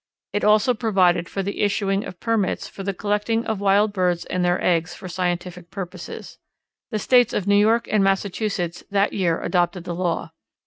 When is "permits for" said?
2.19-2.81